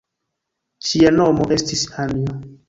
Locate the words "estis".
1.57-1.85